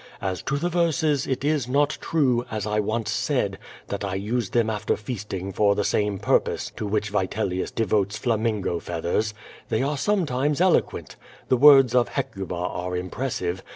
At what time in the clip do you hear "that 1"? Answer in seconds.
3.89-4.19